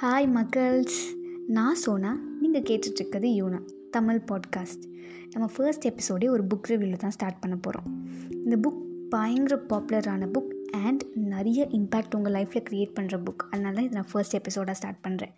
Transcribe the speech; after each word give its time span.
Hi 0.00 0.26
மக்கள்ஸ். 0.34 0.98
நான் 1.46 1.74
சோனா. 1.74 2.18
நீங்கள் 2.40 2.62
கேட்டுட்ருக்கிறது 2.62 3.28
யூனா 3.38 3.58
தமிழ் 3.90 4.20
பாட்காஸ்ட். 4.28 4.84
நம்ம 5.32 5.46
ஃபர்ஸ்ட் 5.56 5.86
எபிசோடே 5.86 6.28
ஒரு 6.28 6.44
புக் 6.44 6.68
ரிவ்யூவில் 6.68 6.96
தான் 6.96 7.10
ஸ்டார்ட் 7.10 7.40
பண்ண 7.40 7.56
போகிறோம் 7.56 7.88
இந்த 8.30 8.56
புக் 8.56 8.80
பயங்கர 9.08 9.56
பாப்புலரான 9.68 10.28
புக் 10.32 10.52
அண்ட் 10.70 11.04
நிறைய 11.14 11.68
இம்பேக்ட் 11.72 12.14
உங்கள் 12.14 12.32
லைஃப்பில் 12.32 12.64
க்ரியேட் 12.70 12.96
பண்ணுற 13.00 13.18
புக் 13.22 13.44
அதனால 13.50 13.82
இதை 13.82 13.92
நான் 13.92 14.10
ஃபர்ஸ்ட் 14.12 14.34
எபிசோடாக 14.34 14.72
ஸ்டார்ட் 14.72 15.02
பண்ணுறேன் 15.08 15.34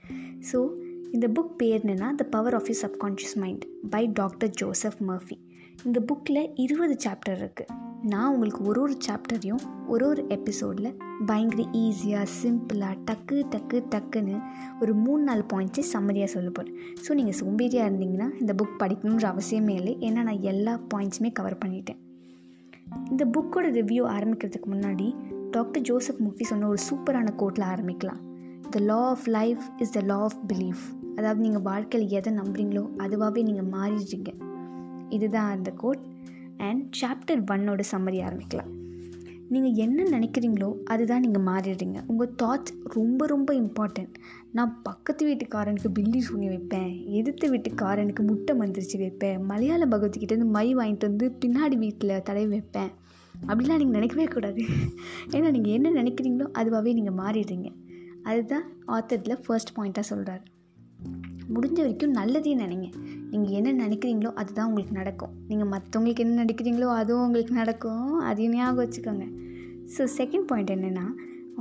ஸோ 0.52 0.60
இந்த 1.12 1.28
புக் 1.28 1.54
பேர் 1.56 1.80
என்னென்னா 1.80 2.14
the 2.14 2.24
power 2.24 2.54
of 2.54 2.68
you 2.68 2.74
subconscious 2.82 3.36
mind 3.36 3.66
by 3.90 4.06
doctor 4.06 4.50
Joseph 4.62 5.00
Murphy 5.08 5.38
இந்த 5.84 6.00
புக்கில் 6.06 6.50
இருபது 6.54 6.96
சாப்டர் 7.04 7.38
இருக்குது 7.38 7.90
நான் 8.10 8.32
உங்களுக்கு 8.32 8.64
ஒரு 8.64 8.80
ஒரு 8.80 8.96
சாப்டரையும் 9.06 9.60
ஒரு 9.86 10.06
ஒரு 10.06 10.26
எபிசோடில் 10.28 10.96
பயங்கர 11.26 11.62
ஈஸியாக 11.72 12.26
சிம்பிளாக 12.42 12.96
டக்கு 13.04 13.36
டக்கு 13.50 13.82
டக்குன்னு 13.94 14.36
ஒரு 14.80 14.94
மூணு 14.94 15.22
நாலு 15.22 15.44
பாயிண்ட்ஸே 15.52 15.80
சம்மதியாக 15.80 16.30
சொல்ல 16.32 16.50
போகிறேன் 16.50 16.78
ஸோ 17.04 17.14
நீங்கள் 17.14 17.36
சோம்பேறியாக 17.40 17.90
இருந்தீங்கன்னா 17.90 18.28
இந்த 18.40 18.54
புக் 18.54 18.74
படிக்கணுன்ற 18.78 19.26
அவசியமே 19.34 19.68
இல்லை. 19.68 19.96
ஏன்னா 20.00 20.22
நான் 20.22 20.40
எல்லா 20.40 20.80
பாயிண்ட்ஸுமே 20.94 21.32
கவர் 21.32 21.58
பண்ணிட்டேன். 21.58 22.00
இந்த 23.10 23.24
புக்கோட 23.24 23.66
ரிவ்யூ 23.78 24.04
ஆரம்பிக்கிறதுக்கு 24.16 24.70
முன்னாடி 24.72 25.16
டாக்டர் 25.50 25.82
ஜோசப் 25.82 26.22
முஃபி 26.26 26.42
சொன்ன 26.42 26.68
ஒரு 26.68 26.78
சூப்பரான 26.90 27.34
கோட்டில் 27.34 27.64
ஆரம்பிக்கலாம். 27.64 28.20
The 28.70 28.78
law 28.78 29.00
of 29.08 29.26
life 29.26 29.64
is 29.78 29.90
the 29.90 30.00
law 30.00 30.16
of 30.16 30.40
belief 30.48 30.84
அதாவது 31.16 31.40
நீங்கள் 31.40 31.62
வாழ்க்கையில் 31.62 32.10
எதை 32.10 32.32
நம்புறீங்களோ 32.32 32.84
அதுவாகவே 32.96 33.42
நீங்கள் 33.42 33.70
மாறிடுறீங்க. 33.76 34.32
இதுதான் 35.08 35.50
அந்த 35.50 35.70
கோட் 35.70 36.10
அண்ட் 36.68 36.84
சாப்டர் 37.00 37.42
ஒன்னோட 37.54 37.82
சம்மரி 37.92 38.20
ஆரம்பிக்கலாம். 38.28 38.72
நீங்கள் 39.54 39.78
என்ன 39.84 40.04
நினைக்கிறீங்களோ 40.16 40.68
அதுதான் 40.92 41.22
நீங்கள் 41.24 41.44
மாறிடுறீங்க. 41.48 41.98
உங்கள் 42.10 42.30
தாட்ஸ் 42.42 42.76
ரொம்ப 42.94 43.26
ரொம்ப 43.32 43.50
இம்பார்ட்டண்ட் 43.54 44.14
நான் 44.56 44.72
பக்கத்து 44.82 45.22
வீட்டுக்காரனுக்கு 45.28 45.88
பில்லி 45.98 46.20
சூனி 46.20 46.46
வைப்பேன். 46.52 46.92
எதிர்த்த 47.18 47.50
வீட்டுக்காரனுக்கு 47.54 48.24
முட்டை 48.30 48.54
மந்திரிச்சு 48.60 48.98
வைப்பேன். 49.02 49.38
மலையாள 49.50 49.86
பகவத்கிட்டேருந்து 49.94 50.48
மை 50.56 50.66
வாங்கிட்டு 50.80 51.08
வந்து 51.10 51.28
பின்னாடி 51.44 51.78
வீட்டில் 51.84 52.14
தடவி 52.28 52.46
வைப்பேன். 52.46 52.92
அப்படிலாம் 53.50 53.80
நீங்கள் 53.82 53.98
நினைக்கவே 53.98 54.26
கூடாது. 54.34 54.62
ஏன்னா 55.34 55.48
நீங்கள் 55.56 55.74
என்ன 55.78 55.90
நினைக்கிறீங்களோ 56.00 56.48
அதுவாகவே 56.60 56.92
நீங்கள் 56.98 57.18
மாறிடுறீங்க. 57.22 57.70
அதுதான் 58.30 58.66
ஆத்தரில் 58.96 59.42
ஃபர்ஸ்ட் 59.46 59.74
பாயிண்ட்டாக 59.76 60.06
சொல்கிறார் 60.12 60.42
முடிஞ்ச 61.54 61.78
வரைக்கும் 61.84 62.16
நல்லதே 62.18 62.52
நினைங்க. 62.56 62.88
நீங்கள் 63.32 63.56
என்ன 63.58 63.70
நினைக்கிறீங்களோ 63.84 64.30
அதுதான் 64.40 64.68
உங்களுக்கு 64.70 64.94
நடக்கும். 65.00 65.34
நீங்கள் 65.50 65.70
மற்றவங்களுக்கு 65.74 66.24
என்ன 66.24 66.38
நினைக்கிறீங்களோ 66.44 66.88
அதுவும் 67.00 67.24
உங்களுக்கு 67.26 67.54
நடக்கும். 67.62 68.06
அதையும் 68.30 68.56
ஞாபகம் 68.56 68.82
வச்சுக்கோங்க. 68.84 69.26
ஸோ 69.94 70.04
செகண்ட் 70.18 70.46
பாயிண்ட் 70.50 70.72
என்னென்னா 70.76 71.06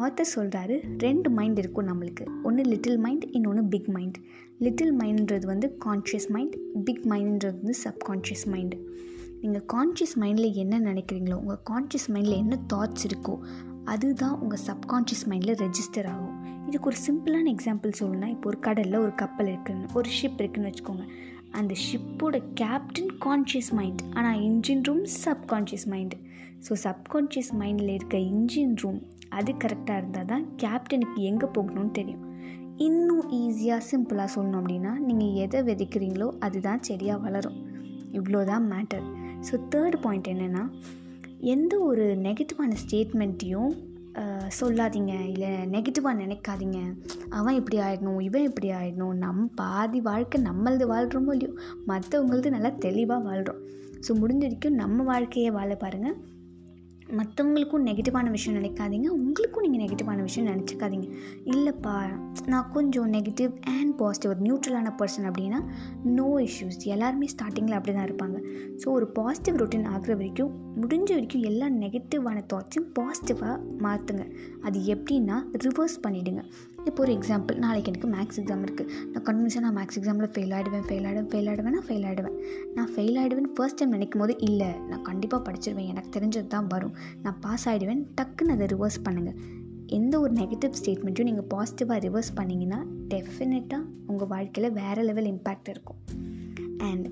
ஆத்தர் 0.06 0.34
சொல்கிறாரு 0.36 0.76
ரெண்டு 1.06 1.30
மைண்ட் 1.38 1.58
இருக்கும் 1.62 1.88
நம்மளுக்கு. 1.92 2.26
ஒன்று 2.48 2.64
லிட்டில் 2.74 3.00
மைண்ட் 3.06 3.26
இன்னொன்று 3.38 3.64
பிக் 3.74 3.90
மைண்ட் 3.96 4.18
லிட்டில் 4.66 4.94
மைண்ட்ன்றது 5.00 5.46
வந்து 5.54 5.68
கான்ஷியஸ் 5.86 6.28
மைண்ட் 6.36 6.56
பிக் 6.88 7.06
மைண்ட்ன்றது 7.12 7.58
வந்து 7.62 7.76
சப்கான்ஷியஸ் 7.86 8.46
மைண்டு 8.54 8.78
நீங்கள் 9.42 9.66
கான்ஷியஸ் 9.74 10.16
மைண்டில் 10.22 10.58
என்ன 10.64 10.80
நினைக்கிறீங்களோ 10.90 11.38
உங்கள் 11.44 11.62
கான்ஷியஸ் 11.70 12.08
மைண்டில் 12.14 12.38
என்ன 12.44 12.58
தாட்ஸ் 12.74 13.06
இருக்கோ 13.10 13.36
அதுதான் 13.94 14.36
உங்கள் 14.44 14.62
சப்கான்ஷியஸ் 14.68 15.26
மைண்டில் 15.32 15.56
ரெஜிஸ்டர் 15.64 16.08
ஆகும். 16.14 16.36
இதுக்கு 16.68 16.90
ஒரு 16.92 16.98
சிம்பிளான 17.08 17.48
எக்ஸாம்பிள் 17.56 17.98
சொல்லணும்னா 18.00 18.30
இப்போ 18.36 18.50
ஒரு 18.52 18.60
கடலில் 18.68 19.04
ஒரு 19.06 19.14
கப்பல் 19.22 19.50
இருக்குன்னு 19.54 19.88
ஒரு 20.00 20.10
ஷிப் 20.18 20.40
இருக்குதுன்னு 20.42 20.72
வச்சுக்கோங்க. 20.72 21.06
அந்த 21.52 21.74
ஷிப்போட 21.86 22.44
கேப்டன் 22.54 23.12
கான்ஷியஸ் 23.26 23.72
மைண்ட் 23.72 24.02
ஆனால் 24.14 24.40
engine 24.40 24.84
room 24.84 25.06
subconscious 25.26 25.88
mind 25.90 26.18
so 26.68 26.74
subconscious 26.84 27.52
மைண்டில் 27.60 27.94
இருக்க 27.94 28.18
இன்ஜின் 28.18 28.76
ரூம் 28.76 29.02
அது 29.30 29.52
கரெக்டாக 29.54 29.98
இருந்தால் 29.98 30.26
தான் 30.26 30.46
கேப்டனுக்கு 30.58 31.20
எங்கே 31.22 31.46
போகணும்னு 31.46 31.92
தெரியும். 31.92 32.26
இன்னும் 32.78 33.26
ஈஸியாக 33.32 33.82
சிம்பிளாக 33.92 34.30
சொல்லணும் 34.36 34.60
அப்படின்னா 34.62 34.92
நீங்கள் 35.00 35.34
எதை 35.34 35.62
விதைக்கிறீங்களோ 35.62 36.28
அதுதான் 36.40 36.82
செடியாக 36.82 37.20
வளரும். 37.20 37.60
இவ்வளோ 38.12 38.44
தான் 38.44 38.72
மேட்டர் 38.72 39.06
ஸோ 39.50 39.58
தேர்ட் 39.76 39.98
பாயிண்ட் 40.02 40.28
என்னென்னா 40.28 40.64
எந்த 41.54 41.80
ஒரு 41.80 42.18
நெகட்டிவான 42.22 42.76
ஸ்டேட்மெண்ட்டையும் 42.86 43.72
சொல்லாதீங்க. 44.60 45.14
இல்லை 45.34 45.52
நெகட்டிவாக 45.74 46.20
நினைக்காதீங்க. 46.24 46.80
அவன் 47.40 47.58
இப்படி 47.60 47.78
ஆயிடணும் 47.88 48.20
இவன் 48.28 48.48
இப்படி 48.50 48.70
ஆயிடணும். 48.80 49.16
நம் 49.26 49.44
பாதி 49.62 50.00
வாழ்க்கை 50.10 50.40
நம்மளது 50.50 50.88
வாழ்கிறோமோ 50.94 51.34
இல்லையோ 51.38 51.54
மற்றவங்களது 51.92 52.56
நல்லா 52.56 52.72
தெளிவாக 52.88 53.26
வாழ்கிறோம் 53.30 53.62
ஸோ 54.06 54.12
முடிஞ்ச 54.22 54.44
வரைக்கும் 54.46 54.80
நம்ம 54.82 55.04
வாழ்க்கையை 55.04 55.50
வாழ 55.58 55.72
பாருங்கள் 55.76 56.18
மற்றவங்களுக்கும் 57.18 57.86
நெகட்டிவான 57.86 58.30
விஷயம் 58.30 58.64
நினைக்காதீங்க. 58.64 59.08
உங்களுக்கும் 59.08 59.64
நீங்கள் 59.66 59.82
நெகட்டிவான 59.86 60.22
விஷயம் 60.22 60.50
நினச்சிக்காதீங்க. 60.52 61.08
இல்லைப்பா 61.46 61.96
நான் 62.46 62.70
கொஞ்சம் 62.72 63.10
நெகட்டிவ் 63.14 63.52
அண்ட் 63.78 63.94
பாசிட்டிவ் 63.98 64.32
ஒரு 64.34 64.42
நியூட்ரலான 64.42 64.94
பர்சன் 65.02 65.28
அப்படின்னா 65.30 65.60
நோ 66.04 66.28
இஷ்யூஸ் 66.48 66.80
எல்லாருமே 66.96 67.30
ஸ்டார்டிங்கில் 67.36 67.78
அப்படி 67.80 67.96
தான் 67.98 68.08
இருப்பாங்க. 68.10 68.40
ஸோ 68.82 68.88
ஒரு 68.90 69.08
பாசிட்டிவ் 69.08 69.56
ரொட்டீன் 69.56 69.88
ஆகிற 69.94 70.16
வரைக்கும் 70.16 70.52
முடிஞ்ச 70.82 71.10
வரைக்கும் 71.10 71.42
எல்லா 71.42 71.70
நெகட்டிவான 71.84 72.40
தாட்ஸையும் 72.54 72.90
பாசிட்டிவாக 73.00 73.58
மாற்றுங்க 73.80 74.26
அது 74.62 74.80
எப்படின்னா 74.96 75.38
ரிவர்ஸ் 75.66 75.98
பண்ணிவிடுங்க 76.08 76.44
இப்போ 76.88 77.04
ஒரு 77.04 77.12
எக்ஸாம்பிள் 77.18 77.56
நாளைக்கு 77.56 77.92
எனக்கு 77.92 78.08
மேக்ஸ் 78.08 78.40
எக்ஸாம் 78.42 78.64
இருக்குது 78.66 78.90
நான் 79.12 79.24
கன்வின்ஸாக 79.24 79.60
நான் 79.60 79.76
மேக்ஸ் 79.76 79.98
எக்ஸாமில் 80.00 80.32
ஃபெயில் 80.34 80.54
ஆகிடுவேன் 80.58 80.86
ஃபெயில் 80.88 81.06
ஆகிடுவேன் 81.08 81.30
ஃபெயில் 81.32 81.50
ஆகிடுவேன் 81.50 81.76
நான் 81.76 81.88
ஃபெயில் 81.88 82.06
ஆகிடுவேன் 82.10 82.38
நான் 82.76 82.92
ஃபெயில் 82.96 83.18
ஆகிடுவேன் 83.22 83.50
ஃபர்ஸ்ட் 83.58 83.78
டைம் 83.78 83.90
நினைக்கும் 83.90 84.22
போது 84.22 84.38
இல்லை 84.40 84.68
நான் 84.90 85.02
கண்டிப்பாக 85.02 85.52
படிச்சிருவேன் 85.52 85.88
எனக்கு 85.88 86.20
தெரிஞ்சது 86.20 86.48
தான் 86.48 86.68
வரும். 86.68 86.94
நான் 87.22 87.40
பாஸ் 87.40 87.70
ஆகிடுவேன் 87.70 88.04
டக்குன்னு 88.22 88.50
அதை 88.50 88.66
ரிவர்ஸ் 88.66 89.00
பண்ணுங்கள் 89.04 89.38
எந்த 89.88 90.20
ஒரு 90.20 90.34
நெகட்டிவ் 90.34 90.74
ஸ்டேட்மெண்ட்டையும் 90.82 91.30
நீங்கள் 91.32 91.50
பாசிட்டிவாக 91.54 92.00
ரிவர்ஸ் 92.08 92.32
பண்ணிங்கன்னா 92.36 92.80
டெஃபினட்டாக 93.14 93.84
உங்கள் 94.08 94.28
வாழ்க்கையில் 94.28 94.74
வேறு 94.74 95.04
லெவல் 95.04 95.26
இம்பேக்ட் 95.26 95.70
இருக்கும். 95.70 96.00
அண்ட் 96.78 97.08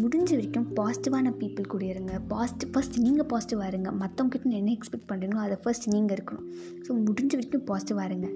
முடிஞ்ச 0.00 0.28
வரைக்கும் 0.36 0.68
பாசிட்டிவான 0.76 1.30
பீப்புள் 1.40 1.72
கூட 1.72 1.84
இருங்க. 1.92 2.12
பாசிட்டிவ் 2.32 2.70
ஃபஸ்ட் 2.74 2.96
நீங்கள் 3.04 3.28
பாசிட்டிவாக 3.32 3.70
இருங்க. 3.72 3.90
மற்றவங்ககிட்ட 4.02 4.54
என்ன 4.60 4.70
எக்ஸ்பெக்ட் 4.76 5.08
பண்ணுறீங்களோ 5.10 5.40
அதை 5.46 5.56
ஃபஸ்ட் 5.62 5.86
நீங்கள் 5.94 6.16
இருக்கணும். 6.16 6.46
ஸோ 6.84 6.90
முடிஞ்ச 7.06 7.32
வரைக்கும் 7.38 7.66
பாசிட்டிவாக 7.70 8.08
இருங்க. 8.10 8.28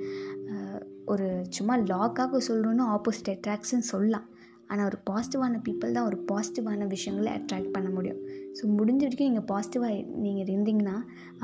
ஒரு 1.12 1.27
சும்மா 1.56 1.75
லாக்காக 1.93 2.41
சொல்லணுன்னு 2.49 2.84
ஆப்போசிட் 2.95 3.31
அட்ராக்ஷன் 3.34 3.84
சொல்லலாம். 3.91 4.27
ஆனால் 4.71 4.87
ஒரு 4.91 4.99
பாசிட்டிவான 5.09 5.59
பீப்புள் 5.66 5.97
தான் 5.97 6.06
ஒரு 6.11 6.16
பாசிட்டிவான 6.31 6.87
விஷயங்களை 6.95 7.33
அட்ராக்ட் 7.39 7.75
பண்ண 7.75 7.89
முடியும். 7.97 8.21
ஸோ 8.56 8.62
முடிஞ்ச 8.78 9.03
வரைக்கும் 9.06 9.31
நீங்கள் 9.31 9.49
பாசிட்டிவாக 9.53 9.99
நீங்கள் 10.25 10.45
இருந்தீங்கன்னா 10.47 10.97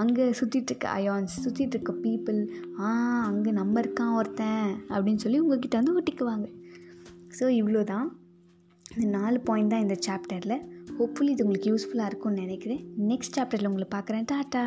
அங்கே 0.03 0.25
சுற்றிட்டுருக்க 0.41 0.89
அயான்ஸ் 0.99 1.37
சுற்றிட்டுருக்க 1.45 1.95
பீப்புள் 2.07 2.41
ஆ 2.81 2.89
அங்கே 3.29 3.53
நம்ம 3.61 3.81
இருக்கான் 3.85 4.17
ஒருத்தன் 4.21 4.67
அப்படின்னு 4.95 5.25
சொல்லி 5.27 5.41
உங்ககிட்ட 5.45 5.77
வந்து 5.83 5.97
ஒட்டிக்குவாங்க. 6.01 6.49
ஸோ 7.39 7.47
இவ்வளோ 7.61 7.83
தான் 7.93 8.09
இந்த 8.95 9.19
நாலு 9.19 9.39
பாயிண்ட் 9.41 9.71
தான் 9.71 9.81
இந்த 9.81 9.97
சாப்டரில் 10.07 10.57
ஹோப்ஃபுல்லி 10.99 11.33
இது 11.35 11.45
உங்களுக்கு 11.45 11.71
யூஸ்ஃபுல்லாக 11.73 12.11
இருக்கும்னு 12.11 12.43
நினைக்கிறேன். 12.45 12.83
நெக்ஸ்ட் 13.11 13.37
சாப்டரில் 13.37 13.69
உங்களை 13.71 13.87
பார்க்குறேன். 13.95 14.25
டாட்டா 14.33 14.63